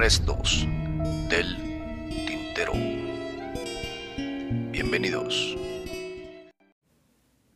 Restos 0.00 0.66
del 1.28 1.58
Tintero. 2.26 2.72
Bienvenidos. 4.72 5.58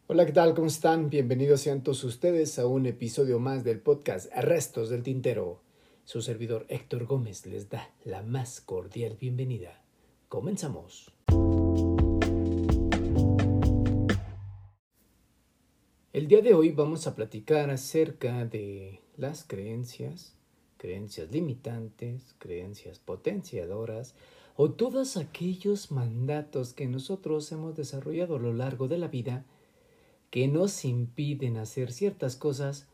Hola, 0.08 0.26
¿qué 0.26 0.32
tal? 0.32 0.52
¿Cómo 0.52 0.66
están? 0.66 1.08
Bienvenidos 1.08 1.62
sean 1.62 1.82
todos 1.82 2.04
ustedes 2.04 2.58
a 2.58 2.66
un 2.66 2.84
episodio 2.84 3.38
más 3.38 3.64
del 3.64 3.80
podcast 3.80 4.30
Restos 4.36 4.90
del 4.90 5.02
Tintero. 5.02 5.62
Su 6.04 6.20
servidor 6.20 6.66
Héctor 6.68 7.06
Gómez 7.06 7.46
les 7.46 7.70
da 7.70 7.90
la 8.04 8.20
más 8.20 8.60
cordial 8.60 9.16
bienvenida. 9.18 9.82
Comenzamos. 10.28 11.10
El 16.12 16.28
día 16.28 16.42
de 16.42 16.52
hoy 16.52 16.72
vamos 16.72 17.06
a 17.06 17.14
platicar 17.14 17.70
acerca 17.70 18.44
de 18.44 19.00
las 19.16 19.44
creencias, 19.44 20.36
creencias 20.84 21.30
limitantes, 21.30 22.34
creencias 22.36 22.98
potenciadoras 22.98 24.14
o 24.54 24.72
todos 24.72 25.16
aquellos 25.16 25.90
mandatos 25.90 26.74
que 26.74 26.86
nosotros 26.86 27.50
hemos 27.52 27.74
desarrollado 27.74 28.36
a 28.36 28.38
lo 28.38 28.52
largo 28.52 28.86
de 28.86 28.98
la 28.98 29.08
vida 29.08 29.46
que 30.28 30.46
nos 30.46 30.84
impiden 30.84 31.56
hacer 31.56 31.90
ciertas 31.90 32.36
cosas 32.36 32.86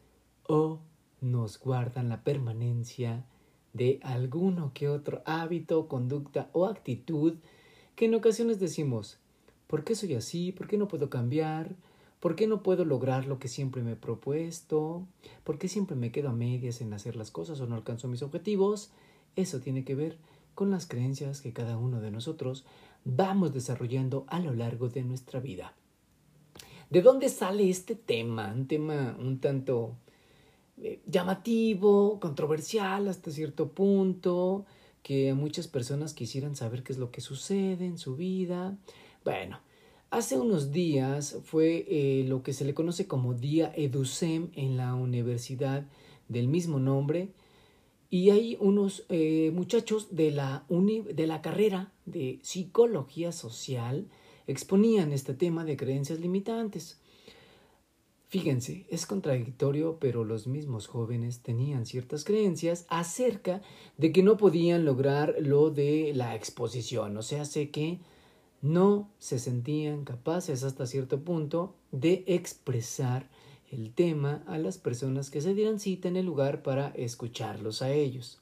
o 0.47 0.79
nos 1.21 1.59
guardan 1.59 2.09
la 2.09 2.23
permanencia 2.23 3.25
de 3.73 3.99
alguno 4.05 4.71
que 4.73 4.89
otro 4.89 5.23
hábito, 5.25 5.89
conducta 5.89 6.49
o 6.53 6.67
actitud 6.67 7.39
que 7.97 8.05
en 8.05 8.15
ocasiones 8.15 8.61
decimos, 8.61 9.19
¿por 9.67 9.83
qué 9.83 9.97
soy 9.97 10.15
así? 10.15 10.53
¿Por 10.53 10.69
qué 10.69 10.79
no 10.79 10.87
puedo 10.87 11.11
cambiar? 11.11 11.75
¿Por 12.21 12.37
qué 12.37 12.47
no 12.47 12.63
puedo 12.63 12.85
lograr 12.85 13.27
lo 13.27 13.39
que 13.39 13.49
siempre 13.49 13.83
me 13.83 13.93
he 13.93 13.97
propuesto? 13.97 15.07
¿Por 15.43 15.59
qué 15.59 15.69
siempre 15.69 15.97
me 15.97 16.13
quedo 16.13 16.29
a 16.29 16.35
medias 16.35 16.83
en 16.83 16.93
hacer 16.93 17.17
las 17.17 17.31
cosas 17.31 17.61
o 17.61 17.67
no 17.67 17.75
alcanzo 17.75 18.09
mis 18.09 18.23
objetivos? 18.23 18.91
Eso 19.37 19.61
tiene 19.61 19.85
que 19.85 19.95
ver 19.95 20.19
con 20.55 20.71
las 20.71 20.87
creencias 20.87 21.41
que 21.41 21.55
cada 21.55 21.79
uno 21.79 22.01
de 22.01 22.11
nosotros 22.11 22.67
vamos 23.05 23.55
desarrollando 23.55 24.27
a 24.29 24.39
lo 24.39 24.53
largo 24.53 24.91
de 24.91 25.03
nuestra 25.03 25.41
vida. 25.41 25.75
¿De 26.91 27.01
dónde 27.01 27.31
sale 27.31 27.71
este 27.71 27.95
tema? 27.95 28.53
Un 28.53 28.67
tema 28.67 29.17
un 29.19 29.41
tanto 29.41 29.95
eh, 30.83 31.01
llamativo, 31.07 32.21
controversial 32.21 33.09
hasta 33.09 33.31
cierto 33.31 33.69
punto, 33.73 34.67
que 35.03 35.33
muchas 35.33 35.69
personas 35.69 36.13
quisieran 36.13 36.57
saber 36.57 36.83
qué 36.83 36.93
es 36.93 36.99
lo 36.99 37.11
que 37.11 37.23
sucede 37.23 37.87
en 37.87 37.97
su 37.97 38.17
vida. 38.17 38.77
Bueno, 39.25 39.61
Hace 40.11 40.37
unos 40.41 40.73
días 40.73 41.39
fue 41.45 41.87
eh, 41.89 42.25
lo 42.27 42.43
que 42.43 42.53
se 42.53 42.65
le 42.65 42.75
conoce 42.75 43.07
como 43.07 43.33
Día 43.33 43.73
EduSem 43.77 44.49
en 44.57 44.77
la 44.77 44.95
universidad 44.95 45.87
del 46.29 46.49
mismo 46.49 46.81
nombre 46.81 47.29
y 48.11 48.31
hay 48.31 48.57
unos 48.59 49.05
eh, 49.09 49.53
muchachos 49.55 50.09
de 50.11 50.33
la, 50.33 50.65
de 50.69 51.27
la 51.29 51.43
carrera 51.43 51.93
de 52.07 52.41
psicología 52.43 53.31
social 53.31 54.09
exponían 54.49 55.13
este 55.13 55.33
tema 55.33 55.65
de 55.65 55.77
creencias 55.77 56.19
limitantes. 56.19 56.99
Fíjense, 58.27 58.87
es 58.91 59.07
contradictorio, 59.07 59.99
pero 60.01 60.25
los 60.25 60.49
mismos 60.49 60.89
jóvenes 60.89 61.39
tenían 61.39 61.87
ciertas 61.87 62.25
creencias 62.25 62.85
acerca 62.89 63.63
de 63.97 64.11
que 64.11 64.25
no 64.25 64.37
podían 64.37 64.85
lograr 64.85 65.37
lo 65.39 65.71
de 65.71 66.13
la 66.17 66.35
exposición, 66.35 67.17
o 67.17 67.23
sea, 67.23 67.45
sé 67.45 67.71
que 67.71 68.01
no 68.63 69.11
se 69.19 69.39
sentían 69.39 70.05
capaces 70.05 70.65
hasta 70.65 70.87
cierto 70.87 71.21
punto 71.21 71.75
de 71.93 72.25
expresar 72.27 73.29
el 73.71 73.93
tema 73.93 74.43
a 74.47 74.59
las 74.59 74.79
personas 74.79 75.31
que 75.31 75.41
se 75.41 75.55
dieran 75.55 75.79
cita 75.79 76.09
en 76.09 76.17
el 76.17 76.27
lugar 76.27 76.63
para 76.63 76.89
escucharlos 76.89 77.83
a 77.83 77.93
ellos. 77.93 78.41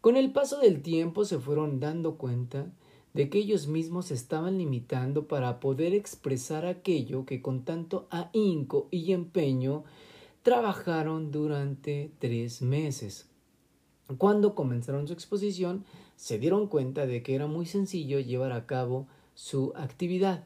Con 0.00 0.16
el 0.16 0.32
paso 0.32 0.60
del 0.60 0.82
tiempo 0.82 1.24
se 1.24 1.38
fueron 1.38 1.80
dando 1.80 2.16
cuenta 2.16 2.70
de 3.14 3.30
que 3.30 3.38
ellos 3.38 3.66
mismos 3.66 4.06
se 4.06 4.14
estaban 4.14 4.58
limitando 4.58 5.26
para 5.26 5.58
poder 5.58 5.94
expresar 5.94 6.66
aquello 6.66 7.24
que 7.24 7.40
con 7.40 7.64
tanto 7.64 8.06
ahínco 8.10 8.88
y 8.90 9.12
empeño 9.12 9.84
trabajaron 10.42 11.32
durante 11.32 12.12
tres 12.18 12.60
meses. 12.60 13.26
Cuando 14.18 14.54
comenzaron 14.54 15.08
su 15.08 15.14
exposición, 15.14 15.84
se 16.14 16.38
dieron 16.38 16.68
cuenta 16.68 17.06
de 17.06 17.22
que 17.22 17.34
era 17.34 17.46
muy 17.46 17.66
sencillo 17.66 18.20
llevar 18.20 18.52
a 18.52 18.66
cabo 18.66 19.08
su 19.36 19.72
actividad. 19.76 20.44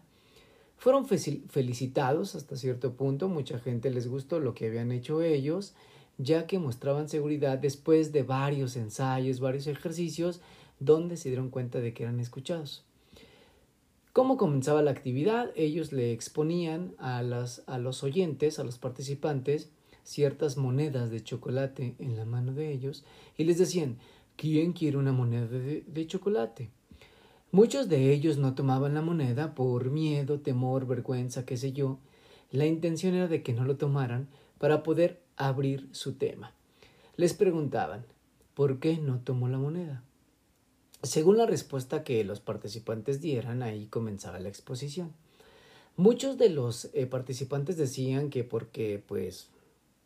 Fueron 0.77 1.07
felicitados 1.07 2.35
hasta 2.35 2.57
cierto 2.57 2.95
punto, 2.95 3.29
mucha 3.29 3.59
gente 3.59 3.91
les 3.91 4.09
gustó 4.09 4.41
lo 4.41 4.55
que 4.55 4.67
habían 4.67 4.93
hecho 4.93 5.23
ellos, 5.23 5.75
ya 6.19 6.47
que 6.47 6.59
mostraban 6.59 7.09
seguridad 7.09 7.59
después 7.59 8.13
de 8.13 8.23
varios 8.23 8.77
ensayos, 8.77 9.41
varios 9.41 9.67
ejercicios, 9.67 10.41
donde 10.81 11.17
se 11.17 11.29
dieron 11.29 11.51
cuenta 11.51 11.81
de 11.81 11.95
que 11.95 12.03
eran 12.03 12.21
escuchados. 12.21 12.85
¿Cómo 14.13 14.37
comenzaba 14.37 14.83
la 14.83 14.91
actividad? 14.91 15.51
Ellos 15.55 15.93
le 15.93 16.13
exponían 16.13 16.95
a, 16.99 17.23
las, 17.23 17.63
a 17.67 17.79
los 17.79 18.03
oyentes, 18.03 18.59
a 18.59 18.65
los 18.65 18.79
participantes, 18.79 19.71
ciertas 20.03 20.57
monedas 20.57 21.11
de 21.11 21.23
chocolate 21.23 21.95
en 21.99 22.17
la 22.17 22.25
mano 22.25 22.53
de 22.53 22.73
ellos 22.73 23.05
y 23.37 23.45
les 23.45 23.59
decían, 23.59 23.99
¿quién 24.37 24.73
quiere 24.73 24.97
una 24.97 25.13
moneda 25.13 25.47
de 25.47 26.07
chocolate? 26.07 26.71
Muchos 27.53 27.89
de 27.89 28.13
ellos 28.13 28.39
no 28.39 28.55
tomaban 28.55 28.95
la 28.95 29.03
moneda 29.03 29.55
por 29.57 29.91
miedo, 29.91 30.39
temor, 30.39 30.87
vergüenza, 30.87 31.45
qué 31.45 31.57
sé 31.57 31.73
yo. 31.73 31.99
La 32.53 32.67
intención 32.67 33.15
era 33.15 33.27
de 33.27 33.43
que 33.43 33.53
no 33.53 33.65
lo 33.65 33.77
tomaran 33.77 34.29
para 34.59 34.83
poder 34.85 35.21
abrir 35.37 35.89
su 35.91 36.15
tema. 36.15 36.53
Les 37.17 37.35
preguntaban, 37.35 38.05
¿por 38.55 38.79
qué 38.79 38.99
no 38.99 39.19
tomó 39.19 39.49
la 39.49 39.59
moneda? 39.59 40.03
Según 41.03 41.39
la 41.39 41.47
respuesta 41.47 42.05
que 42.05 42.23
los 42.25 42.41
participantes 42.41 43.21
dieran, 43.21 43.63
ahí 43.63 43.87
comenzaba 43.87 44.39
la 44.39 44.49
exposición. 44.49 45.13
Muchos 45.97 46.39
de 46.39 46.51
los 46.51 46.91
eh, 46.95 47.07
participantes 47.07 47.77
decían 47.77 48.31
que 48.31 48.45
porque 48.45 49.03
pues 49.07 49.49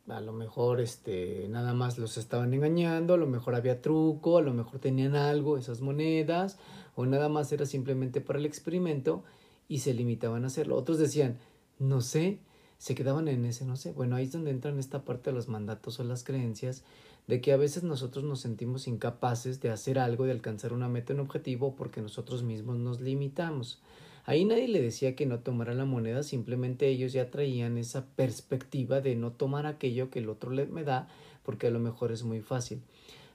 a 0.08 0.20
lo 0.20 0.32
mejor 0.32 0.80
este 0.80 1.46
nada 1.48 1.72
más 1.74 1.98
los 1.98 2.16
estaban 2.16 2.52
engañando, 2.54 3.14
a 3.14 3.16
lo 3.16 3.26
mejor 3.26 3.54
había 3.54 3.80
truco, 3.80 4.38
a 4.38 4.42
lo 4.42 4.52
mejor 4.54 4.78
tenían 4.78 5.14
algo, 5.14 5.56
esas 5.56 5.80
monedas, 5.80 6.58
o 6.94 7.06
nada 7.06 7.28
más 7.28 7.52
era 7.52 7.66
simplemente 7.66 8.20
para 8.20 8.38
el 8.38 8.46
experimento 8.46 9.24
y 9.68 9.78
se 9.78 9.94
limitaban 9.94 10.44
a 10.44 10.48
hacerlo. 10.48 10.76
Otros 10.76 10.98
decían, 10.98 11.38
no 11.78 12.00
sé, 12.00 12.38
se 12.78 12.94
quedaban 12.94 13.28
en 13.28 13.44
ese 13.44 13.64
no 13.64 13.76
sé. 13.76 13.92
Bueno, 13.92 14.16
ahí 14.16 14.24
es 14.24 14.32
donde 14.32 14.50
entran 14.50 14.78
esta 14.78 15.04
parte 15.04 15.30
de 15.30 15.36
los 15.36 15.48
mandatos 15.48 16.00
o 16.00 16.04
las 16.04 16.24
creencias 16.24 16.84
de 17.26 17.40
que 17.40 17.52
a 17.52 17.56
veces 17.56 17.82
nosotros 17.82 18.24
nos 18.24 18.40
sentimos 18.40 18.86
incapaces 18.86 19.60
de 19.60 19.70
hacer 19.70 19.98
algo, 19.98 20.24
de 20.24 20.32
alcanzar 20.32 20.72
una 20.72 20.88
meta, 20.88 21.14
un 21.14 21.20
objetivo, 21.20 21.74
porque 21.74 22.02
nosotros 22.02 22.42
mismos 22.42 22.76
nos 22.76 23.00
limitamos. 23.00 23.80
Ahí 24.26 24.44
nadie 24.44 24.68
le 24.68 24.80
decía 24.80 25.16
que 25.16 25.26
no 25.26 25.40
tomara 25.40 25.74
la 25.74 25.84
moneda, 25.84 26.22
simplemente 26.22 26.88
ellos 26.88 27.12
ya 27.12 27.30
traían 27.30 27.76
esa 27.76 28.06
perspectiva 28.06 29.00
de 29.00 29.16
no 29.16 29.32
tomar 29.32 29.66
aquello 29.66 30.10
que 30.10 30.18
el 30.18 30.28
otro 30.28 30.50
le 30.50 30.66
me 30.66 30.84
da, 30.84 31.08
porque 31.42 31.66
a 31.66 31.70
lo 31.70 31.78
mejor 31.78 32.12
es 32.12 32.24
muy 32.24 32.40
fácil. 32.40 32.80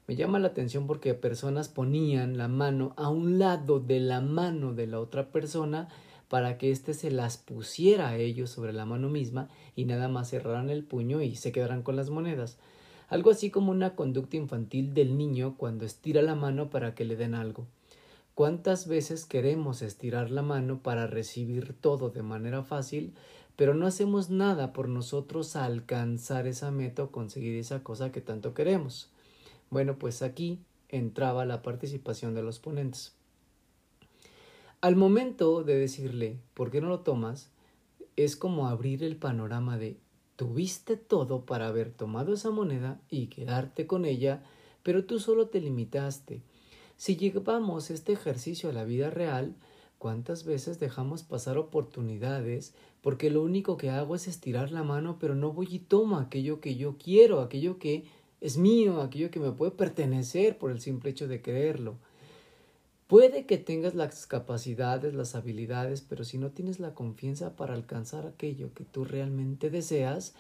Me 0.09 0.15
llama 0.15 0.39
la 0.39 0.47
atención 0.47 0.87
porque 0.87 1.13
personas 1.13 1.69
ponían 1.69 2.35
la 2.35 2.47
mano 2.47 2.93
a 2.97 3.09
un 3.09 3.37
lado 3.37 3.79
de 3.79 3.99
la 3.99 4.21
mano 4.21 4.73
de 4.73 4.87
la 4.87 4.99
otra 4.99 5.29
persona 5.29 5.87
para 6.29 6.57
que 6.57 6.71
éste 6.71 6.95
se 6.95 7.11
las 7.11 7.37
pusiera 7.37 8.09
a 8.09 8.17
ellos 8.17 8.49
sobre 8.49 8.73
la 8.73 8.87
mano 8.87 9.07
misma 9.07 9.49
y 9.75 9.85
nada 9.85 10.07
más 10.07 10.31
cerraran 10.31 10.71
el 10.71 10.83
puño 10.83 11.21
y 11.21 11.35
se 11.35 11.51
quedaran 11.51 11.83
con 11.83 11.95
las 11.95 12.09
monedas. 12.09 12.57
Algo 13.07 13.29
así 13.29 13.51
como 13.51 13.69
una 13.69 13.93
conducta 13.93 14.35
infantil 14.35 14.95
del 14.95 15.15
niño 15.15 15.53
cuando 15.57 15.85
estira 15.85 16.23
la 16.23 16.33
mano 16.33 16.71
para 16.71 16.95
que 16.95 17.05
le 17.05 17.15
den 17.15 17.35
algo. 17.35 17.67
¿Cuántas 18.33 18.87
veces 18.87 19.25
queremos 19.25 19.83
estirar 19.83 20.31
la 20.31 20.41
mano 20.41 20.81
para 20.81 21.05
recibir 21.05 21.75
todo 21.79 22.09
de 22.09 22.23
manera 22.23 22.63
fácil, 22.63 23.13
pero 23.55 23.75
no 23.75 23.85
hacemos 23.85 24.31
nada 24.31 24.73
por 24.73 24.89
nosotros 24.89 25.55
alcanzar 25.55 26.47
esa 26.47 26.71
meta 26.71 27.03
o 27.03 27.11
conseguir 27.11 27.55
esa 27.57 27.83
cosa 27.83 28.11
que 28.11 28.21
tanto 28.21 28.55
queremos? 28.55 29.11
Bueno, 29.69 29.97
pues 29.97 30.21
aquí 30.21 30.59
entraba 30.89 31.45
la 31.45 31.61
participación 31.61 32.33
de 32.33 32.43
los 32.43 32.59
ponentes. 32.59 33.13
Al 34.81 34.95
momento 34.95 35.63
de 35.63 35.77
decirle, 35.77 36.37
¿por 36.53 36.71
qué 36.71 36.81
no 36.81 36.87
lo 36.87 37.01
tomas? 37.01 37.49
Es 38.15 38.35
como 38.35 38.67
abrir 38.67 39.03
el 39.03 39.17
panorama 39.17 39.77
de, 39.77 39.97
tuviste 40.35 40.97
todo 40.97 41.45
para 41.45 41.67
haber 41.67 41.91
tomado 41.91 42.33
esa 42.33 42.49
moneda 42.49 42.99
y 43.09 43.27
quedarte 43.27 43.87
con 43.87 44.05
ella, 44.05 44.41
pero 44.83 45.05
tú 45.05 45.19
solo 45.19 45.47
te 45.47 45.59
limitaste. 45.59 46.41
Si 46.97 47.17
llevamos 47.17 47.91
este 47.91 48.13
ejercicio 48.13 48.69
a 48.69 48.73
la 48.73 48.85
vida 48.85 49.09
real, 49.09 49.53
¿cuántas 49.97 50.45
veces 50.45 50.79
dejamos 50.79 51.23
pasar 51.23 51.57
oportunidades 51.57 52.73
porque 53.01 53.29
lo 53.29 53.43
único 53.43 53.77
que 53.77 53.89
hago 53.89 54.15
es 54.15 54.27
estirar 54.27 54.71
la 54.71 54.83
mano, 54.83 55.17
pero 55.19 55.35
no 55.35 55.53
voy 55.53 55.67
y 55.71 55.79
tomo 55.79 56.17
aquello 56.17 56.59
que 56.59 56.75
yo 56.75 56.97
quiero, 56.97 57.41
aquello 57.41 57.79
que 57.79 58.05
es 58.41 58.57
mío, 58.57 59.01
aquello 59.01 59.31
que 59.31 59.39
me 59.39 59.51
puede 59.51 59.71
pertenecer 59.71 60.57
por 60.57 60.71
el 60.71 60.79
simple 60.79 61.11
hecho 61.11 61.27
de 61.27 61.41
creerlo. 61.41 61.95
Puede 63.07 63.45
que 63.45 63.57
tengas 63.57 63.95
las 63.95 64.27
capacidades, 64.27 65.15
las 65.15 65.35
habilidades, 65.35 66.01
pero 66.01 66.23
si 66.23 66.37
no 66.37 66.51
tienes 66.51 66.79
la 66.79 66.93
confianza 66.93 67.55
para 67.55 67.73
alcanzar 67.73 68.27
aquello 68.27 68.73
que 68.75 68.83
tú 68.83 69.03
realmente 69.03 69.69
deseas, 69.69 70.35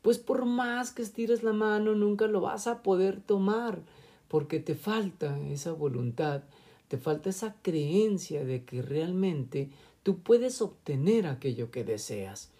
pues 0.00 0.18
por 0.18 0.44
más 0.46 0.90
que 0.90 1.02
estires 1.02 1.42
la 1.42 1.52
mano, 1.52 1.94
nunca 1.94 2.26
lo 2.26 2.40
vas 2.40 2.66
a 2.66 2.82
poder 2.82 3.20
tomar, 3.20 3.80
porque 4.28 4.58
te 4.58 4.74
falta 4.74 5.38
esa 5.48 5.72
voluntad, 5.72 6.42
te 6.88 6.98
falta 6.98 7.30
esa 7.30 7.56
creencia 7.62 8.44
de 8.44 8.64
que 8.64 8.82
realmente 8.82 9.68
tú 10.02 10.18
puedes 10.18 10.60
obtener 10.62 11.26
aquello 11.26 11.70
que 11.70 11.84
deseas. 11.84 12.50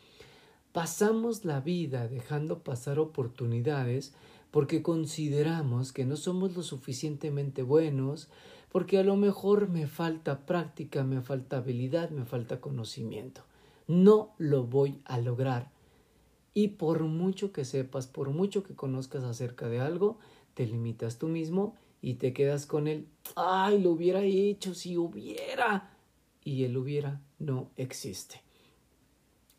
Pasamos 0.73 1.45
la 1.45 1.61
vida 1.61 2.09
dejando 2.09 2.59
pasar 2.59 2.99
oportunidades 2.99 4.13
porque 4.55 4.83
consideramos 4.83 5.93
que 5.93 6.05
no 6.05 6.15
somos 6.15 6.55
lo 6.55 6.63
suficientemente 6.63 7.65
buenos, 7.65 8.29
porque 8.71 8.99
a 8.99 9.03
lo 9.03 9.17
mejor 9.17 9.69
me 9.69 9.89
falta 9.89 10.47
práctica, 10.47 11.03
me 11.03 11.21
falta 11.23 11.57
habilidad, 11.57 12.11
me 12.11 12.25
falta 12.25 12.61
conocimiento. 12.61 13.43
No 13.89 14.33
lo 14.39 14.63
voy 14.63 15.01
a 15.07 15.19
lograr. 15.19 15.73
Y 16.55 16.69
por 16.69 17.03
mucho 17.03 17.51
que 17.51 17.65
sepas, 17.65 18.07
por 18.07 18.31
mucho 18.31 18.63
que 18.63 18.77
conozcas 18.77 19.25
acerca 19.25 19.69
de 19.69 19.81
algo, 19.81 20.21
te 20.55 20.65
limitas 20.65 21.19
tú 21.19 21.27
mismo 21.27 21.75
y 22.01 22.15
te 22.15 22.33
quedas 22.33 22.65
con 22.65 22.87
el, 22.87 23.09
ay, 23.35 23.83
lo 23.83 23.91
hubiera 23.91 24.23
hecho 24.23 24.73
si 24.73 24.97
hubiera. 24.97 25.97
Y 26.45 26.63
el 26.63 26.77
hubiera 26.77 27.21
no 27.41 27.73
existe. 27.77 28.41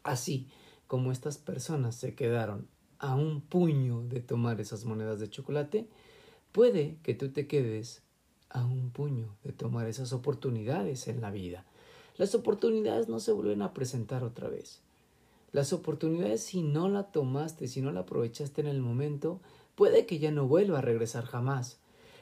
Así 0.04 0.48
como 0.88 1.12
estas 1.12 1.38
personas 1.38 1.96
se 1.96 2.16
quedaron 2.16 2.70
a 3.06 3.16
un 3.16 3.42
puño 3.42 4.02
de 4.08 4.20
tomar 4.20 4.60
esas 4.60 4.84
monedas 4.84 5.20
de 5.20 5.30
chocolate, 5.30 5.88
puede 6.52 6.98
que 7.04 7.14
tú 7.14 7.30
te 7.30 7.46
quedes 7.46 8.02
a 8.50 8.66
un 8.66 8.90
puño 8.90 9.36
de 9.44 9.52
tomar 9.52 9.88
esas 9.88 10.12
oportunidades 10.12 11.08
en 11.08 11.22
la 11.22 11.30
vida. 11.30 11.66
Las 12.18 12.34
oportunidades 12.34 13.08
no 13.08 13.20
se 13.20 13.32
vuelven 13.32 13.62
a 13.62 13.74
presentar 13.74 14.24
otra 14.24 14.50
vez. 14.50 14.82
Las 15.52 15.72
oportunidades 15.72 16.42
si 16.42 16.64
no 16.64 16.90
la 16.90 17.12
tomaste, 17.12 17.68
si 17.68 17.82
no 17.82 17.92
la 17.92 18.02
aprovechaste 18.02 18.62
en 18.62 18.68
el 18.68 18.82
momento, 18.82 19.40
puede 19.76 20.06
que 20.06 20.18
ya 20.18 20.32
no 20.32 20.48
vuelva 20.48 20.80
a 20.80 20.82
regresar 20.82 21.26
jamás. 21.26 21.78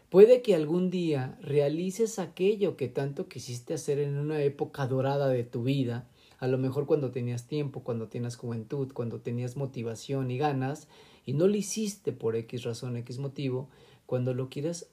Puede 0.09 0.41
que 0.41 0.53
algún 0.53 0.89
día 0.89 1.37
realices 1.41 2.19
aquello 2.19 2.75
que 2.75 2.89
tanto 2.89 3.29
quisiste 3.29 3.73
hacer 3.73 3.99
en 3.99 4.17
una 4.17 4.41
época 4.41 4.85
dorada 4.85 5.29
de 5.29 5.43
tu 5.43 5.63
vida, 5.63 6.07
a 6.39 6.47
lo 6.47 6.57
mejor 6.57 6.85
cuando 6.85 7.11
tenías 7.11 7.47
tiempo, 7.47 7.83
cuando 7.83 8.07
tenías 8.07 8.35
juventud, 8.35 8.91
cuando 8.93 9.19
tenías 9.19 9.55
motivación 9.55 10.31
y 10.31 10.37
ganas, 10.37 10.87
y 11.25 11.33
no 11.33 11.47
lo 11.47 11.55
hiciste 11.55 12.11
por 12.11 12.35
X 12.35 12.63
razón, 12.63 12.97
X 12.97 13.19
motivo, 13.19 13.69
cuando 14.05 14.33
lo 14.33 14.49
quieras 14.49 14.87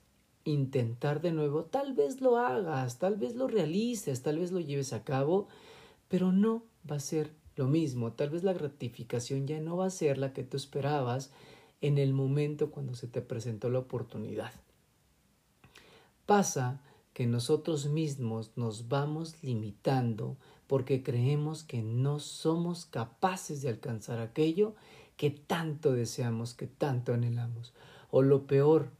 intentar 0.44 1.20
de 1.20 1.32
nuevo, 1.32 1.64
tal 1.64 1.94
vez 1.94 2.20
lo 2.20 2.38
hagas, 2.38 2.98
tal 2.98 3.16
vez 3.16 3.34
lo 3.34 3.48
realices, 3.48 4.22
tal 4.22 4.38
vez 4.38 4.52
lo 4.52 4.60
lleves 4.60 4.92
a 4.92 5.04
cabo, 5.04 5.48
pero 6.08 6.32
no 6.32 6.62
va 6.90 6.96
a 6.96 7.00
ser 7.00 7.30
lo 7.56 7.66
mismo, 7.66 8.12
tal 8.12 8.30
vez 8.30 8.42
la 8.42 8.52
gratificación 8.52 9.46
ya 9.46 9.60
no 9.60 9.76
va 9.76 9.86
a 9.86 9.90
ser 9.90 10.18
la 10.18 10.32
que 10.32 10.44
tú 10.44 10.56
esperabas 10.56 11.30
en 11.80 11.98
el 11.98 12.12
momento 12.12 12.70
cuando 12.70 12.94
se 12.94 13.06
te 13.06 13.20
presentó 13.20 13.70
la 13.70 13.80
oportunidad. 13.80 14.52
Pasa 16.26 16.80
que 17.12 17.26
nosotros 17.26 17.86
mismos 17.86 18.52
nos 18.56 18.88
vamos 18.88 19.42
limitando 19.42 20.36
porque 20.66 21.02
creemos 21.02 21.64
que 21.64 21.82
no 21.82 22.20
somos 22.20 22.86
capaces 22.86 23.62
de 23.62 23.70
alcanzar 23.70 24.20
aquello 24.20 24.74
que 25.16 25.30
tanto 25.30 25.92
deseamos, 25.92 26.54
que 26.54 26.66
tanto 26.66 27.12
anhelamos. 27.12 27.74
O 28.10 28.22
lo 28.22 28.46
peor, 28.46 28.90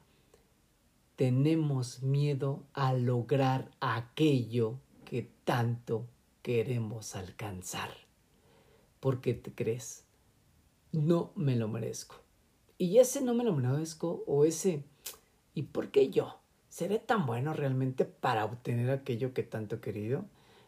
tenemos 1.15 2.03
miedo 2.03 2.65
a 2.73 2.93
lograr 2.93 3.71
aquello 3.81 4.81
que 5.05 5.31
tanto 5.45 6.07
queremos 6.43 7.15
alcanzar. 7.15 7.91
Porque 8.99 9.35
te 9.35 9.55
crees, 9.55 10.05
no 10.93 11.31
me 11.37 11.57
lo 11.57 11.69
merezco. 11.69 12.17
Y 12.79 12.99
ese 12.99 13.21
no 13.21 13.33
me 13.33 13.45
lo 13.45 13.55
merezco 13.55 14.25
o 14.27 14.45
ese, 14.45 14.83
¿y 15.55 15.63
por 15.63 15.91
qué 15.91 16.11
yo? 16.11 16.40
¿Seré 16.71 17.01
tan 17.01 17.27
bueno 17.27 17.53
realmente 17.53 18.05
para 18.05 18.45
obtener 18.45 18.91
aquello 18.91 19.35
que 19.35 19.43
tanto 19.43 19.75
he 19.77 19.81
querido? 19.81 20.25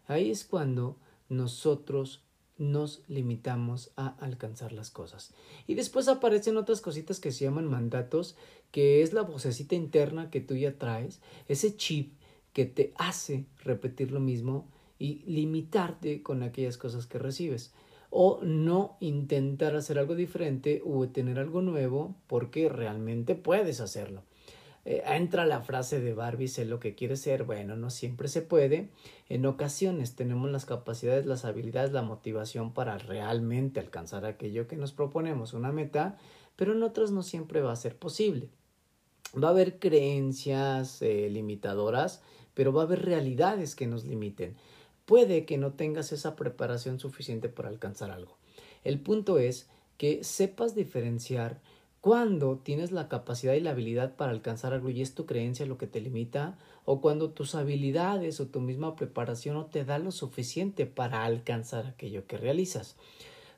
Ahí 0.09 0.33
es 0.33 0.45
cuando 0.45 0.97
nosotros 1.29 2.25
nos 2.59 3.03
limitamos 3.07 3.93
a 3.97 4.09
alcanzar 4.19 4.73
las 4.73 4.91
cosas. 4.91 5.33
Y 5.69 5.75
después 5.75 6.09
aparecen 6.09 6.57
otras 6.57 6.81
cositas 6.81 7.21
que 7.21 7.31
se 7.31 7.45
llaman 7.45 7.69
mandatos, 7.69 8.37
que 8.73 9.03
es 9.03 9.13
la 9.13 9.23
vocecita 9.23 9.77
interna 9.77 10.29
que 10.29 10.41
tú 10.41 10.57
ya 10.57 10.77
traes, 10.77 11.21
ese 11.47 11.77
chip 11.77 12.15
que 12.53 12.67
te 12.67 12.93
hace 12.97 13.47
repetir 13.63 14.11
lo 14.11 14.19
mismo 14.19 14.69
y 14.99 15.23
limitarte 15.25 16.21
con 16.21 16.43
aquellas 16.43 16.79
cosas 16.79 17.07
que 17.07 17.21
recibes 17.21 17.73
o 18.11 18.41
no 18.43 18.97
intentar 18.99 19.77
hacer 19.77 20.01
algo 20.01 20.17
diferente 20.17 20.83
o 20.85 21.09
tener 21.09 21.39
algo 21.39 21.63
nuevo 21.63 22.17
porque 22.27 22.69
realmente 22.69 23.37
puedes 23.37 23.81
hacerlo. 23.81 24.25
Eh, 24.85 25.03
entra 25.07 25.47
la 25.47 25.61
frase 25.61 26.01
de 26.01 26.13
Barbie, 26.13 26.49
sé 26.49 26.65
lo 26.65 26.81
que 26.81 26.95
quieres 26.95 27.21
ser. 27.21 27.45
Bueno, 27.45 27.77
no 27.77 27.91
siempre 27.91 28.29
se 28.29 28.43
puede. 28.43 28.91
En 29.29 29.47
ocasiones 29.47 30.17
tenemos 30.17 30.51
las 30.51 30.65
capacidades, 30.65 31.27
las 31.27 31.45
habilidades, 31.45 31.93
la 31.93 32.03
motivación 32.03 32.73
para 32.73 32.99
realmente 32.99 33.81
alcanzar 33.81 34.25
aquello 34.25 34.67
que 34.67 34.77
nos 34.77 34.93
proponemos, 34.93 35.53
una 35.53 35.73
meta, 35.73 36.19
pero 36.57 36.73
en 36.73 36.83
otras 36.83 37.11
no 37.11 37.23
siempre 37.23 37.61
va 37.61 37.73
a 37.73 37.77
ser 37.77 37.97
posible. 37.97 38.51
Va 39.43 39.49
a 39.49 39.53
haber 39.53 39.79
creencias 39.79 41.01
eh, 41.03 41.29
limitadoras, 41.31 42.23
pero 42.55 42.73
va 42.73 42.83
a 42.83 42.85
haber 42.85 43.05
realidades 43.05 43.75
que 43.75 43.87
nos 43.87 44.05
limiten 44.05 44.57
puede 45.05 45.45
que 45.45 45.59
no 45.59 45.73
tengas 45.73 46.13
esa 46.13 46.37
preparación 46.37 46.99
suficiente 46.99 47.49
para 47.49 47.69
alcanzar 47.69 48.11
algo. 48.11 48.39
El 48.85 49.01
punto 49.01 49.39
es 49.39 49.69
que 49.97 50.25
sepas 50.25 50.75
diferenciar 50.75 51.61
cuando 52.03 52.59
tienes 52.59 52.91
la 52.91 53.09
capacidad 53.09 53.55
y 53.55 53.61
la 53.61 53.71
habilidad 53.71 54.17
para 54.17 54.33
alcanzar 54.33 54.73
algo 54.73 54.91
y 54.91 55.01
es 55.01 55.15
tu 55.15 55.25
creencia 55.25 55.67
lo 55.67 55.79
que 55.79 55.87
te 55.87 56.01
limita, 56.01 56.59
o 56.85 57.01
cuando 57.01 57.31
tus 57.31 57.55
habilidades 57.55 58.41
o 58.41 58.49
tu 58.49 58.61
misma 58.61 58.97
preparación 58.97 59.55
no 59.55 59.67
te 59.67 59.85
da 59.85 60.01
lo 60.01 60.11
suficiente 60.11 60.85
para 60.85 61.25
alcanzar 61.25 61.87
aquello 61.87 62.27
que 62.27 62.39
realizas. 62.39 62.97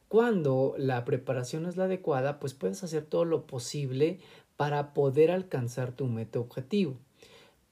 Cuando 0.09 0.75
la 0.77 1.07
preparación 1.07 1.65
es 1.65 1.79
la 1.79 1.85
adecuada, 1.85 2.39
pues 2.39 2.53
puedes 2.53 2.85
hacer 2.85 3.07
todo 3.07 3.25
lo 3.25 3.47
posible 3.47 4.21
para 4.59 4.93
poder 4.93 5.31
alcanzar 5.31 5.93
tu 5.93 6.05
meta 6.05 6.39
objetivo. 6.39 6.99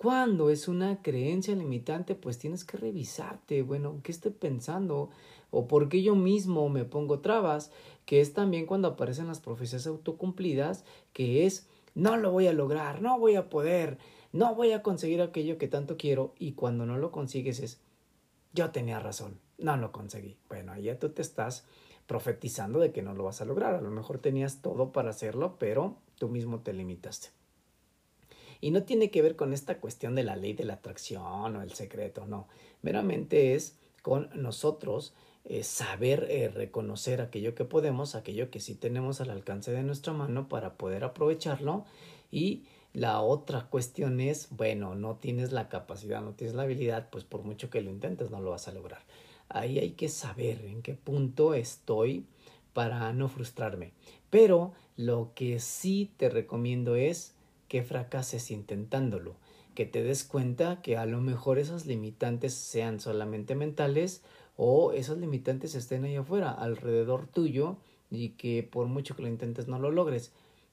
Cuando 0.02 0.50
es 0.50 0.66
una 0.66 1.00
creencia 1.00 1.54
limitante, 1.54 2.16
pues 2.16 2.36
tienes 2.36 2.64
que 2.64 2.76
revisarte, 2.76 3.62
bueno, 3.62 4.00
¿qué 4.02 4.10
estoy 4.10 4.32
pensando? 4.32 5.10
¿O 5.52 5.68
por 5.68 5.88
qué 5.88 6.02
yo 6.02 6.16
mismo 6.16 6.68
me 6.68 6.84
pongo 6.84 7.20
trabas? 7.20 7.70
Que 8.04 8.20
es 8.20 8.32
también 8.32 8.66
cuando 8.66 8.88
aparecen 8.88 9.28
las 9.28 9.38
profecías 9.38 9.86
autocumplidas, 9.86 10.84
que 11.12 11.46
es, 11.46 11.68
no 11.94 12.16
lo 12.16 12.32
voy 12.32 12.48
a 12.48 12.52
lograr, 12.52 13.00
no 13.00 13.16
voy 13.16 13.36
a 13.36 13.48
poder, 13.48 13.98
no 14.32 14.56
voy 14.56 14.72
a 14.72 14.82
conseguir 14.82 15.22
aquello 15.22 15.56
que 15.56 15.68
tanto 15.68 15.96
quiero, 15.96 16.34
y 16.36 16.54
cuando 16.54 16.84
no 16.84 16.98
lo 16.98 17.12
consigues 17.12 17.60
es, 17.60 17.80
yo 18.52 18.72
tenía 18.72 18.98
razón, 18.98 19.38
no 19.56 19.76
lo 19.76 19.92
conseguí. 19.92 20.36
Bueno, 20.48 20.72
ahí 20.72 20.82
ya 20.82 20.98
tú 20.98 21.10
te 21.10 21.22
estás 21.22 21.64
profetizando 22.08 22.80
de 22.80 22.90
que 22.90 23.02
no 23.02 23.14
lo 23.14 23.22
vas 23.22 23.40
a 23.40 23.44
lograr, 23.44 23.76
a 23.76 23.80
lo 23.80 23.90
mejor 23.92 24.18
tenías 24.18 24.62
todo 24.62 24.90
para 24.90 25.10
hacerlo, 25.10 25.58
pero 25.60 25.94
tú 26.18 26.28
mismo 26.28 26.58
te 26.58 26.72
limitaste. 26.72 27.28
Y 28.62 28.70
no 28.70 28.84
tiene 28.84 29.10
que 29.10 29.22
ver 29.22 29.34
con 29.34 29.52
esta 29.52 29.80
cuestión 29.80 30.14
de 30.14 30.22
la 30.22 30.36
ley 30.36 30.52
de 30.52 30.64
la 30.64 30.74
atracción 30.74 31.56
o 31.56 31.62
el 31.62 31.72
secreto, 31.72 32.26
no. 32.26 32.46
Meramente 32.80 33.54
es 33.54 33.76
con 34.02 34.30
nosotros 34.34 35.14
eh, 35.44 35.64
saber 35.64 36.28
eh, 36.30 36.48
reconocer 36.48 37.20
aquello 37.20 37.56
que 37.56 37.64
podemos, 37.64 38.14
aquello 38.14 38.52
que 38.52 38.60
sí 38.60 38.76
tenemos 38.76 39.20
al 39.20 39.30
alcance 39.30 39.72
de 39.72 39.82
nuestra 39.82 40.12
mano 40.12 40.48
para 40.48 40.74
poder 40.74 41.02
aprovecharlo. 41.02 41.84
Y 42.30 42.62
la 42.92 43.20
otra 43.20 43.66
cuestión 43.66 44.20
es, 44.20 44.46
bueno, 44.50 44.94
no 44.94 45.16
tienes 45.16 45.50
la 45.50 45.68
capacidad, 45.68 46.22
no 46.22 46.34
tienes 46.34 46.54
la 46.54 46.62
habilidad, 46.62 47.10
pues 47.10 47.24
por 47.24 47.42
mucho 47.42 47.68
que 47.68 47.80
lo 47.80 47.90
intentes 47.90 48.30
no 48.30 48.40
lo 48.40 48.50
vas 48.50 48.68
a 48.68 48.72
lograr. 48.72 49.02
Ahí 49.48 49.80
hay 49.80 49.90
que 49.90 50.08
saber 50.08 50.64
en 50.66 50.82
qué 50.82 50.94
punto 50.94 51.54
estoy 51.54 52.26
para 52.74 53.12
no 53.12 53.28
frustrarme. 53.28 53.90
Pero 54.30 54.72
lo 54.96 55.32
que 55.34 55.58
sí 55.58 56.12
te 56.16 56.28
recomiendo 56.28 56.94
es 56.94 57.34
que 57.72 57.82
fracases 57.82 58.50
intentándolo, 58.50 59.34
que 59.74 59.86
te 59.86 60.02
des 60.02 60.24
cuenta 60.24 60.82
que 60.82 60.98
a 60.98 61.06
lo 61.06 61.22
mejor 61.22 61.58
esas 61.58 61.86
limitantes 61.86 62.52
sean 62.52 63.00
solamente 63.00 63.54
mentales 63.54 64.20
o 64.58 64.92
esas 64.92 65.16
limitantes 65.16 65.74
estén 65.74 66.04
ahí 66.04 66.16
afuera, 66.16 66.50
alrededor 66.50 67.28
tuyo, 67.28 67.78
y 68.10 68.32
que 68.36 68.62
por 68.62 68.88
mucho 68.88 69.16
que 69.16 69.22
lo 69.22 69.28
intentes 69.28 69.68
no 69.68 69.78
lo 69.78 69.90
logres. 69.90 70.32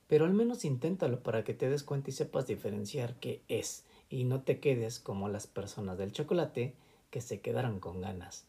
Pero 0.09 0.25
al 0.25 0.33
menos 0.33 0.65
inténtalo 0.65 1.23
para 1.23 1.45
que 1.45 1.53
te 1.53 1.69
des 1.69 1.83
cuenta 1.83 2.09
y 2.09 2.13
sepas 2.13 2.47
diferenciar 2.47 3.15
qué 3.21 3.43
es 3.47 3.85
y 4.09 4.25
no 4.25 4.41
te 4.41 4.59
quedes 4.59 4.99
como 4.99 5.29
las 5.29 5.47
personas 5.47 5.97
del 5.97 6.11
chocolate 6.11 6.75
que 7.11 7.21
se 7.21 7.39
quedaron 7.39 7.79
con 7.79 8.01
ganas, 8.01 8.43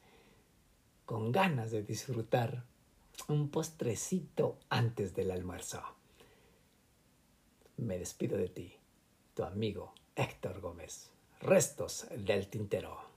con 1.07 1.30
ganas 1.30 1.71
de 1.71 1.85
disfrutar 1.85 2.64
un 3.28 3.49
postrecito 3.49 4.59
antes 4.71 5.14
del 5.14 5.30
almuerzo 5.30 6.00
me 7.81 7.99
despido 7.99 8.37
de 8.37 8.49
ti, 8.49 8.77
tu 9.35 9.45
amigo 9.45 9.95
Héctor 10.15 10.61
Gómez. 10.61 11.11
Restos 11.41 12.07
del 12.17 12.49
tintero. 12.49 13.10